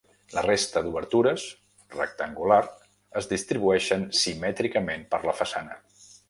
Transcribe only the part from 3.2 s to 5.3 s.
es distribueixen simètricament per